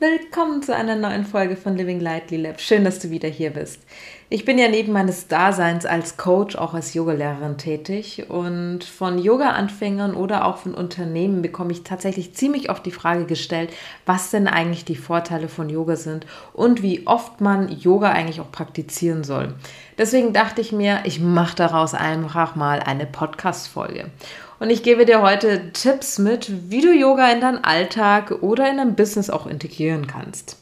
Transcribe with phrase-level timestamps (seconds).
[0.00, 2.60] Willkommen zu einer neuen Folge von Living Lightly Lab.
[2.60, 3.82] Schön, dass du wieder hier bist.
[4.28, 10.14] Ich bin ja neben meines Daseins als Coach auch als Yogalehrerin tätig und von Yoga-Anfängern
[10.14, 13.70] oder auch von Unternehmen bekomme ich tatsächlich ziemlich oft die Frage gestellt,
[14.06, 18.52] was denn eigentlich die Vorteile von Yoga sind und wie oft man Yoga eigentlich auch
[18.52, 19.54] praktizieren soll.
[19.98, 24.12] Deswegen dachte ich mir, ich mache daraus einfach mal eine Podcast-Folge.
[24.60, 28.78] Und ich gebe dir heute Tipps mit, wie du Yoga in deinen Alltag oder in
[28.78, 30.58] dein Business auch integrieren kannst.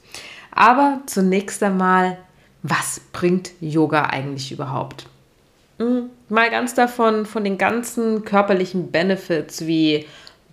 [0.50, 2.19] Aber zunächst einmal,
[2.62, 5.06] was bringt Yoga eigentlich überhaupt?
[5.78, 10.06] Hm, mal ganz davon, von den ganzen körperlichen Benefits wie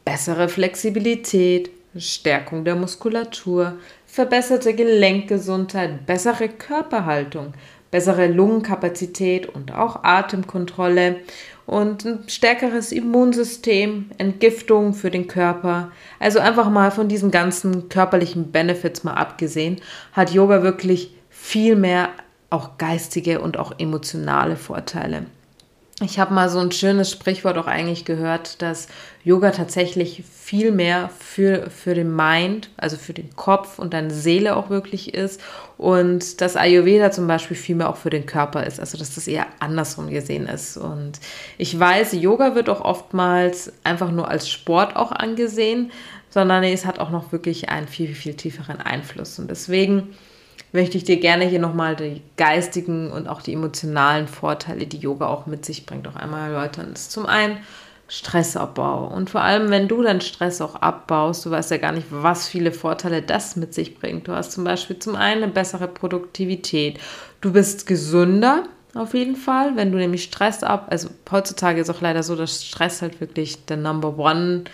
[0.05, 7.53] bessere Flexibilität, Stärkung der Muskulatur, verbesserte Gelenkgesundheit, bessere Körperhaltung,
[7.91, 11.17] bessere Lungenkapazität und auch Atemkontrolle
[11.65, 15.91] und ein stärkeres Immunsystem, Entgiftung für den Körper.
[16.19, 22.09] Also einfach mal von diesen ganzen körperlichen Benefits mal abgesehen, hat Yoga wirklich viel mehr
[22.49, 25.25] auch geistige und auch emotionale Vorteile.
[26.01, 28.87] Ich habe mal so ein schönes Sprichwort auch eigentlich gehört, dass
[29.23, 34.55] Yoga tatsächlich viel mehr für, für den Mind, also für den Kopf und deine Seele
[34.55, 35.39] auch wirklich ist
[35.77, 39.27] und dass Ayurveda zum Beispiel viel mehr auch für den Körper ist, also dass das
[39.27, 40.77] eher andersrum gesehen ist.
[40.77, 41.19] Und
[41.59, 45.91] ich weiß, Yoga wird auch oftmals einfach nur als Sport auch angesehen,
[46.31, 49.37] sondern es hat auch noch wirklich einen viel, viel, viel tieferen Einfluss.
[49.37, 50.15] Und deswegen
[50.73, 55.27] möchte ich dir gerne hier nochmal die geistigen und auch die emotionalen Vorteile, die Yoga
[55.27, 56.89] auch mit sich bringt, auch einmal erläutern.
[56.91, 57.57] Das ist zum einen
[58.07, 59.07] Stressabbau.
[59.07, 62.47] Und vor allem, wenn du dann Stress auch abbaust, du weißt ja gar nicht, was
[62.47, 64.27] viele Vorteile das mit sich bringt.
[64.27, 66.99] Du hast zum Beispiel zum einen eine bessere Produktivität.
[67.39, 68.63] Du bist gesünder,
[68.95, 72.63] auf jeden Fall, wenn du nämlich Stress ab, also heutzutage ist auch leider so, dass
[72.63, 74.65] Stress halt wirklich der Number One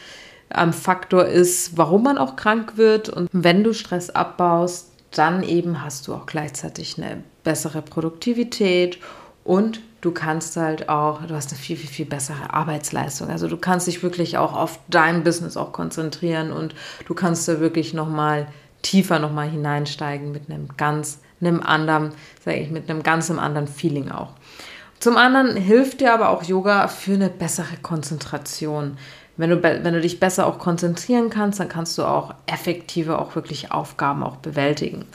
[0.54, 3.08] ähm, Faktor ist, warum man auch krank wird.
[3.08, 9.00] Und wenn du Stress abbaust, dann eben hast du auch gleichzeitig eine bessere Produktivität
[9.44, 13.30] und du kannst halt auch, du hast eine viel, viel, viel bessere Arbeitsleistung.
[13.30, 16.75] Also du kannst dich wirklich auch auf dein Business auch konzentrieren und
[17.08, 18.48] du kannst da wirklich nochmal
[18.81, 24.12] tiefer nochmal hineinsteigen mit einem ganz, einem anderen, sage ich, mit einem ganz anderen Feeling
[24.12, 24.34] auch.
[25.00, 28.98] Zum anderen hilft dir aber auch Yoga für eine bessere Konzentration
[29.40, 33.36] wenn du, wenn du dich besser auch konzentrieren kannst, dann kannst du auch effektiver auch
[33.36, 35.06] wirklich Aufgaben auch bewältigen.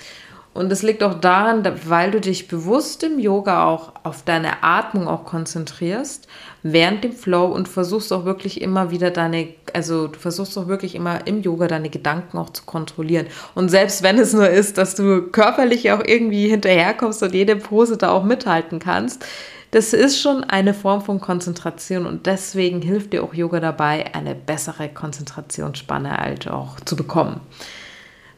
[0.54, 5.08] Und es liegt auch daran, weil du dich bewusst im Yoga auch auf deine Atmung
[5.08, 6.26] auch konzentrierst,
[6.62, 10.94] während dem Flow und versuchst auch wirklich immer wieder deine, also du versuchst auch wirklich
[10.94, 13.26] immer im Yoga deine Gedanken auch zu kontrollieren.
[13.54, 17.98] Und selbst wenn es nur ist, dass du körperlich auch irgendwie hinterherkommst und jede Pose
[17.98, 19.26] da auch mithalten kannst,
[19.74, 24.36] das ist schon eine Form von Konzentration und deswegen hilft dir auch Yoga dabei, eine
[24.36, 27.40] bessere Konzentrationsspanne halt auch zu bekommen.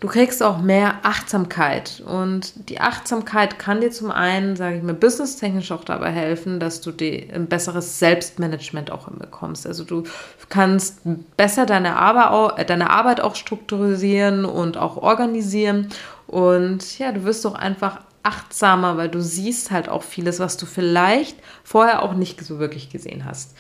[0.01, 4.95] Du kriegst auch mehr Achtsamkeit und die Achtsamkeit kann dir zum einen, sage ich mal,
[4.95, 9.67] businesstechnisch auch dabei helfen, dass du die, ein besseres Selbstmanagement auch hinbekommst.
[9.67, 10.05] Also du
[10.49, 11.01] kannst
[11.37, 15.89] besser deine Arbeit, deine Arbeit auch strukturieren und auch organisieren
[16.27, 20.67] und ja, du wirst auch einfach achtsamer, weil du siehst halt auch vieles, was du
[20.67, 23.55] vielleicht vorher auch nicht so wirklich gesehen hast.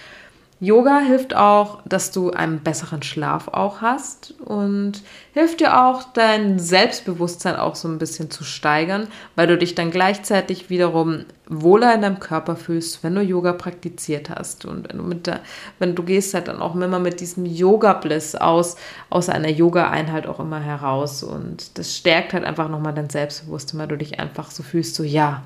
[0.58, 5.02] Yoga hilft auch, dass du einen besseren Schlaf auch hast und
[5.34, 9.90] hilft dir auch, dein Selbstbewusstsein auch so ein bisschen zu steigern, weil du dich dann
[9.90, 14.64] gleichzeitig wiederum wohler in deinem Körper fühlst, wenn du Yoga praktiziert hast.
[14.64, 15.40] Und wenn du, mit der,
[15.78, 18.76] wenn du gehst halt dann auch immer mit diesem Yoga-Bliss aus,
[19.10, 21.22] aus einer Yoga-Einheit auch immer heraus.
[21.22, 25.02] Und das stärkt halt einfach nochmal dein Selbstbewusstsein, weil du dich einfach so fühlst, so
[25.02, 25.42] ja,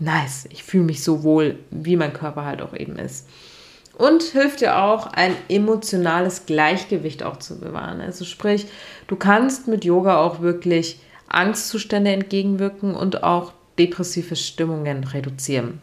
[0.00, 3.28] nice, ich fühle mich so wohl, wie mein Körper halt auch eben ist
[4.00, 8.00] und hilft dir auch, ein emotionales Gleichgewicht auch zu bewahren.
[8.00, 8.66] Also sprich,
[9.08, 15.82] du kannst mit Yoga auch wirklich Angstzustände entgegenwirken und auch depressive Stimmungen reduzieren.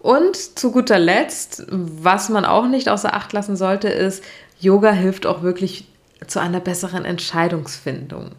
[0.00, 4.22] Und zu guter Letzt, was man auch nicht außer Acht lassen sollte, ist,
[4.60, 5.86] Yoga hilft auch wirklich
[6.26, 8.32] zu einer besseren Entscheidungsfindung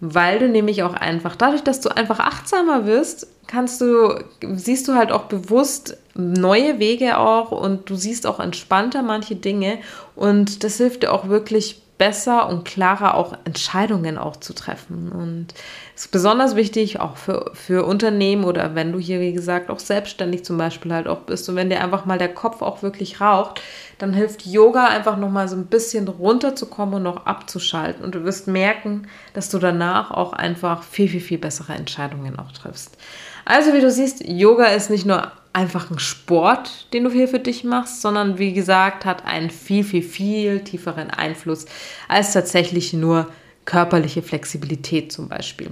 [0.00, 4.22] weil du nämlich auch einfach, dadurch, dass du einfach achtsamer wirst, kannst du,
[4.54, 9.78] siehst du halt auch bewusst neue Wege auch und du siehst auch entspannter manche Dinge.
[10.14, 15.10] Und das hilft dir auch wirklich besser und klarer auch Entscheidungen auch zu treffen.
[15.10, 15.48] Und
[15.94, 19.80] es ist besonders wichtig auch für, für Unternehmen oder wenn du hier, wie gesagt, auch
[19.80, 23.20] selbstständig zum Beispiel halt auch bist und wenn dir einfach mal der Kopf auch wirklich
[23.20, 23.60] raucht,
[23.98, 28.04] dann hilft Yoga einfach nochmal so ein bisschen runterzukommen und noch abzuschalten.
[28.04, 32.52] Und du wirst merken, dass du danach auch einfach viel, viel, viel bessere Entscheidungen auch
[32.52, 32.96] triffst.
[33.44, 37.40] Also wie du siehst, Yoga ist nicht nur einfach ein Sport, den du hier für
[37.40, 41.66] dich machst, sondern wie gesagt, hat einen viel, viel, viel tieferen Einfluss
[42.06, 43.26] als tatsächlich nur
[43.64, 45.70] körperliche Flexibilität zum Beispiel.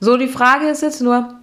[0.00, 1.34] So, die Frage ist jetzt nur,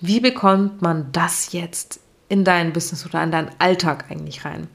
[0.00, 2.00] wie bekommt man das jetzt
[2.30, 4.66] in dein Business oder in deinen Alltag eigentlich rein?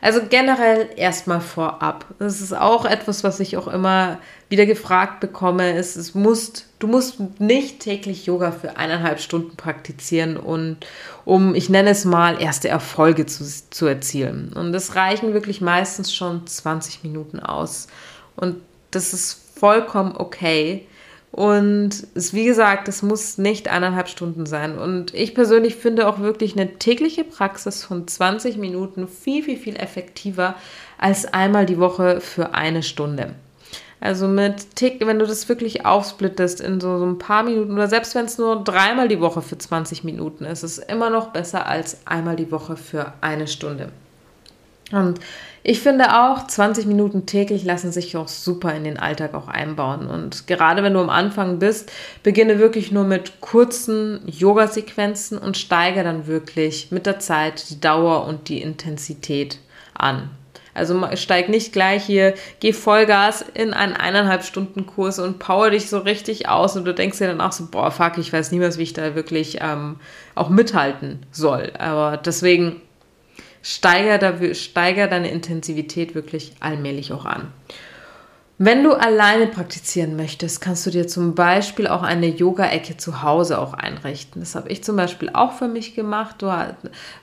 [0.00, 2.06] Also generell erstmal vorab.
[2.18, 5.76] Das ist auch etwas, was ich auch immer wieder gefragt bekomme.
[5.76, 10.78] Ist, es musst, du musst nicht täglich Yoga für eineinhalb Stunden praktizieren und
[11.24, 14.52] um, ich nenne es mal, erste Erfolge zu, zu erzielen.
[14.54, 17.88] Und das reichen wirklich meistens schon 20 Minuten aus.
[18.36, 18.56] Und
[18.90, 20.86] das ist vollkommen okay.
[21.32, 24.78] Und es, wie gesagt, es muss nicht eineinhalb Stunden sein.
[24.78, 29.76] Und ich persönlich finde auch wirklich eine tägliche Praxis von 20 Minuten viel, viel, viel
[29.76, 30.54] effektiver
[30.98, 33.34] als einmal die Woche für eine Stunde.
[34.00, 37.88] Also mit Tick, wenn du das wirklich aufsplittest in so, so ein paar Minuten oder
[37.88, 41.28] selbst wenn es nur dreimal die Woche für 20 Minuten ist, ist es immer noch
[41.28, 43.90] besser als einmal die Woche für eine Stunde.
[44.92, 45.18] Und
[45.68, 50.06] ich finde auch, 20 Minuten täglich lassen sich auch super in den Alltag auch einbauen.
[50.06, 51.90] Und gerade wenn du am Anfang bist,
[52.22, 58.26] beginne wirklich nur mit kurzen Yoga-Sequenzen und steige dann wirklich mit der Zeit die Dauer
[58.26, 59.58] und die Intensität
[59.92, 60.30] an.
[60.72, 65.88] Also steig nicht gleich hier, geh Vollgas in einen eineinhalb Stunden Kurs und power dich
[65.88, 68.78] so richtig aus und du denkst dir dann auch so, boah, fuck, ich weiß niemals,
[68.78, 69.96] wie ich da wirklich ähm,
[70.36, 71.72] auch mithalten soll.
[71.76, 72.82] Aber deswegen
[73.66, 77.52] steiger, steiger deine Intensivität wirklich allmählich auch an.
[78.58, 83.58] Wenn du alleine praktizieren möchtest, kannst du dir zum Beispiel auch eine Yoga-Ecke zu Hause
[83.58, 84.40] auch einrichten.
[84.40, 86.36] Das habe ich zum Beispiel auch für mich gemacht,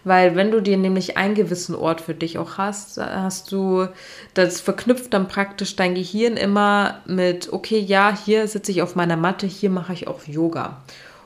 [0.03, 3.87] weil wenn du dir nämlich einen gewissen Ort für dich auch hast, hast du,
[4.35, 9.17] das verknüpft dann praktisch dein Gehirn immer mit, okay, ja, hier sitze ich auf meiner
[9.17, 10.83] Matte, hier mache ich auch Yoga.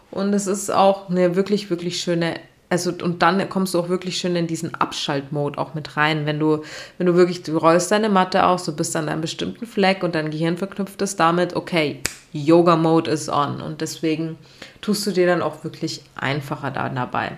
[0.09, 2.35] Und es ist auch eine wirklich, wirklich schöne
[2.69, 6.39] also und dann kommst du auch wirklich schön in diesen Abschaltmode auch mit rein, wenn
[6.39, 6.63] du
[6.97, 10.15] wenn du wirklich du rollst deine Matte aus, du bist an einem bestimmten Fleck und
[10.15, 12.01] dein Gehirn verknüpft es damit, okay,
[12.33, 14.37] Yoga Mode ist on und deswegen
[14.81, 17.37] tust du dir dann auch wirklich einfacher da dabei.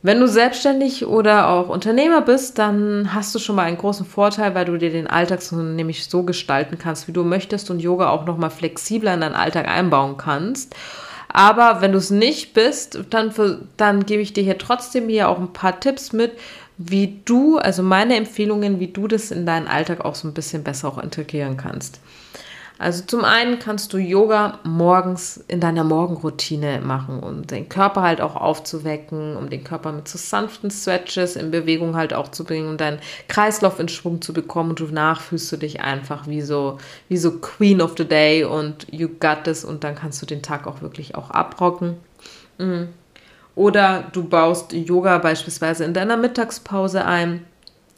[0.00, 4.54] Wenn du selbstständig oder auch Unternehmer bist, dann hast du schon mal einen großen Vorteil,
[4.54, 8.10] weil du dir den Alltag so, nämlich so gestalten kannst, wie du möchtest und Yoga
[8.10, 10.76] auch noch mal flexibler in deinen Alltag einbauen kannst.
[11.28, 13.32] Aber wenn du es nicht bist, dann,
[13.76, 16.32] dann gebe ich dir hier trotzdem hier auch ein paar Tipps mit,
[16.78, 20.64] wie du, also meine Empfehlungen, wie du das in deinen Alltag auch so ein bisschen
[20.64, 22.00] besser auch integrieren kannst.
[22.78, 28.20] Also zum einen kannst du Yoga morgens in deiner Morgenroutine machen, um den Körper halt
[28.20, 32.68] auch aufzuwecken, um den Körper mit so sanften Stretches in Bewegung halt auch zu bringen
[32.68, 36.78] und deinen Kreislauf in Schwung zu bekommen und danach fühlst du dich einfach wie so,
[37.08, 40.42] wie so Queen of the Day und you got this und dann kannst du den
[40.42, 41.96] Tag auch wirklich auch abrocken.
[42.58, 42.88] Mhm.
[43.56, 47.44] Oder du baust Yoga beispielsweise in deiner Mittagspause ein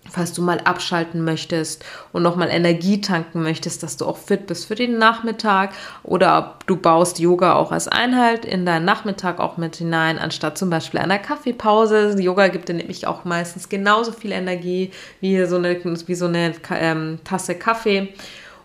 [0.08, 4.66] falls du mal abschalten möchtest und nochmal Energie tanken möchtest, dass du auch fit bist
[4.66, 9.76] für den Nachmittag oder du baust Yoga auch als Einheit in deinen Nachmittag auch mit
[9.76, 12.20] hinein, anstatt zum Beispiel einer Kaffeepause.
[12.20, 14.90] Yoga gibt dir nämlich auch meistens genauso viel Energie
[15.20, 18.12] wie so eine, wie so eine ähm, Tasse Kaffee.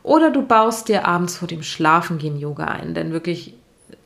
[0.03, 3.55] Oder du baust dir abends vor dem Schlafengehen Yoga ein, denn wirklich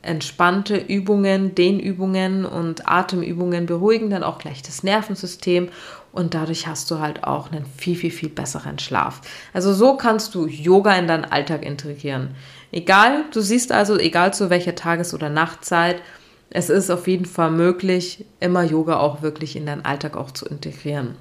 [0.02, 5.68] entspannte Übungen, Dehnübungen und Atemübungen beruhigen dann auch gleich das Nervensystem
[6.12, 9.20] und dadurch hast du halt auch einen viel, viel, viel besseren Schlaf.
[9.52, 12.34] Also so kannst du Yoga in deinen Alltag integrieren.
[12.72, 16.00] Egal, du siehst also, egal zu welcher Tages- oder Nachtzeit,
[16.50, 20.46] es ist auf jeden Fall möglich, immer Yoga auch wirklich in deinen Alltag auch zu
[20.46, 21.14] integrieren.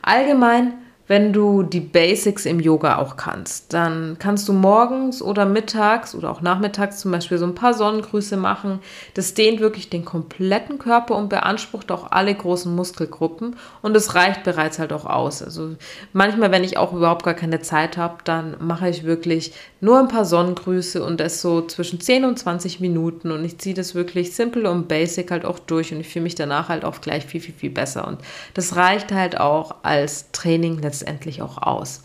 [0.00, 0.74] Allgemein
[1.08, 3.72] wenn du die Basics im Yoga auch kannst.
[3.72, 8.36] Dann kannst du morgens oder mittags oder auch nachmittags zum Beispiel so ein paar Sonnengrüße
[8.36, 8.80] machen.
[9.14, 14.44] Das dehnt wirklich den kompletten Körper und beansprucht auch alle großen Muskelgruppen und es reicht
[14.44, 15.42] bereits halt auch aus.
[15.42, 15.76] Also
[16.12, 20.08] manchmal, wenn ich auch überhaupt gar keine Zeit habe, dann mache ich wirklich nur ein
[20.08, 24.36] paar Sonnengrüße und das so zwischen 10 und 20 Minuten und ich ziehe das wirklich
[24.36, 27.40] simple und basic halt auch durch und ich fühle mich danach halt auch gleich viel,
[27.40, 28.18] viel, viel besser und
[28.52, 32.02] das reicht halt auch als Training letztendlich letztendlich auch aus.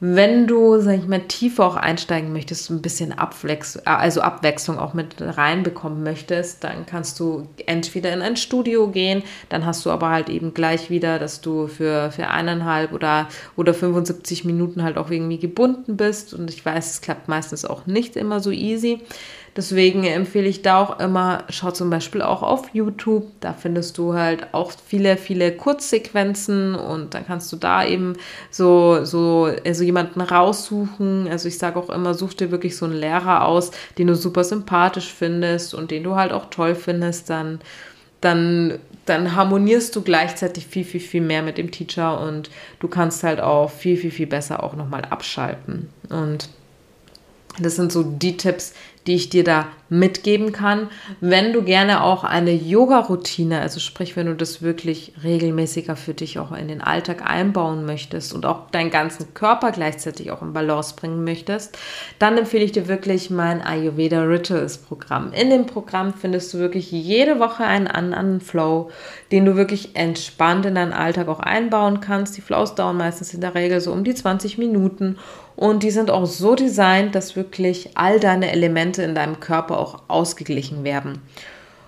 [0.00, 4.78] wenn du, sag ich mal, tiefer auch einsteigen möchtest, ein bisschen Abwechslung, äh, also Abwechslung
[4.78, 9.90] auch mit reinbekommen möchtest, dann kannst du entweder in ein Studio gehen, dann hast du
[9.90, 14.98] aber halt eben gleich wieder, dass du für, für eineinhalb oder, oder 75 Minuten halt
[14.98, 16.34] auch irgendwie gebunden bist.
[16.34, 19.00] Und ich weiß, es klappt meistens auch nicht immer so easy.
[19.56, 23.26] Deswegen empfehle ich da auch immer, schau zum Beispiel auch auf YouTube.
[23.40, 28.14] Da findest du halt auch viele, viele Kurzsequenzen und dann kannst du da eben
[28.50, 31.28] so, so, also jemanden raussuchen.
[31.30, 34.42] Also ich sage auch immer, such dir wirklich so einen Lehrer aus, den du super
[34.42, 37.30] sympathisch findest und den du halt auch toll findest.
[37.30, 37.60] Dann,
[38.20, 43.22] dann dann harmonierst du gleichzeitig viel, viel, viel mehr mit dem Teacher und du kannst
[43.22, 45.90] halt auch viel, viel, viel besser auch nochmal abschalten.
[46.08, 46.48] Und
[47.58, 48.74] das sind so die Tipps,
[49.06, 50.88] die ich dir da mitgeben kann.
[51.20, 56.38] Wenn du gerne auch eine Yoga-Routine, also sprich, wenn du das wirklich regelmäßiger für dich
[56.38, 60.96] auch in den Alltag einbauen möchtest und auch deinen ganzen Körper gleichzeitig auch in Balance
[60.96, 61.78] bringen möchtest,
[62.18, 65.32] dann empfehle ich dir wirklich mein Ayurveda Rituals Programm.
[65.32, 68.90] In dem Programm findest du wirklich jede Woche einen anderen Flow,
[69.32, 72.36] den du wirklich entspannt in deinen Alltag auch einbauen kannst.
[72.36, 75.18] Die Flows dauern meistens in der Regel so um die 20 Minuten
[75.56, 80.02] und die sind auch so designt, dass wirklich all deine Elemente in deinem Körper auch
[80.08, 81.20] ausgeglichen werden.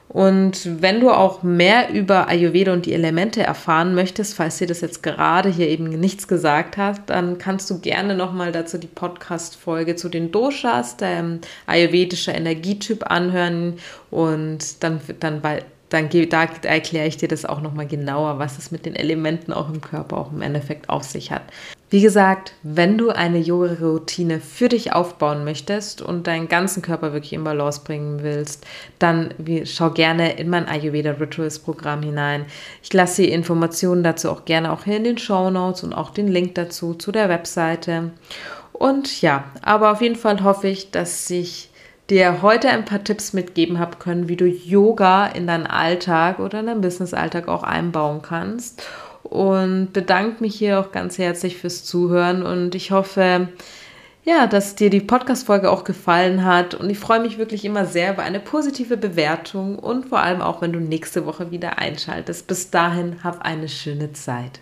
[0.08, 4.80] Und wenn du auch mehr über Ayurveda und die Elemente erfahren möchtest, falls dir das
[4.80, 9.96] jetzt gerade hier eben nichts gesagt hat, dann kannst du gerne nochmal dazu die Podcast-Folge
[9.96, 13.78] zu den Doshas, der ayurvedische Energietyp anhören
[14.10, 15.42] und dann, dann,
[15.88, 19.68] dann da erkläre ich dir das auch nochmal genauer, was es mit den Elementen auch
[19.68, 21.42] im Körper auch im Endeffekt auf sich hat.
[21.96, 27.32] Wie gesagt, wenn du eine Yoga-Routine für dich aufbauen möchtest und deinen ganzen Körper wirklich
[27.32, 28.66] in Balance bringen willst,
[28.98, 29.32] dann
[29.64, 32.44] schau gerne in mein Ayurveda Rituals Programm hinein.
[32.82, 36.10] Ich lasse die Informationen dazu auch gerne auch hier in den Show Notes und auch
[36.10, 38.10] den Link dazu zu der Webseite.
[38.74, 41.70] Und ja, aber auf jeden Fall hoffe ich, dass ich
[42.10, 46.60] dir heute ein paar Tipps mitgeben habe können, wie du Yoga in deinen Alltag oder
[46.60, 48.82] in deinen Business-Alltag auch einbauen kannst
[49.30, 53.48] und bedanke mich hier auch ganz herzlich fürs Zuhören und ich hoffe,
[54.24, 58.12] ja, dass dir die Podcast-Folge auch gefallen hat und ich freue mich wirklich immer sehr
[58.12, 62.46] über eine positive Bewertung und vor allem auch, wenn du nächste Woche wieder einschaltest.
[62.48, 64.60] Bis dahin, hab eine schöne Zeit.